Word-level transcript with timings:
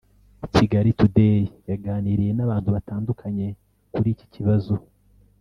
Kigali 0.55 0.91
Today 0.99 1.39
yaganiriye 1.69 2.31
n’abantu 2.35 2.69
batandukanye 2.75 3.47
kuri 3.93 4.07
iki 4.15 4.27
kibazo 4.33 4.73